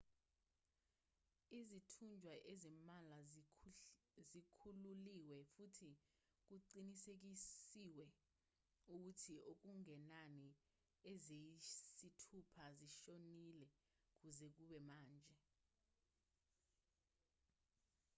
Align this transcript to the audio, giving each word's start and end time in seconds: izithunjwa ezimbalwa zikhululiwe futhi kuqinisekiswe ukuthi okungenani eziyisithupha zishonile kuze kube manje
izithunjwa 1.59 2.33
ezimbalwa 2.51 3.19
zikhululiwe 4.31 5.37
futhi 5.53 5.91
kuqinisekiswe 6.45 8.05
ukuthi 8.93 9.35
okungenani 9.51 10.49
eziyisithupha 11.11 12.65
zishonile 12.79 13.65
kuze 14.19 14.45
kube 14.55 14.79
manje 14.89 15.35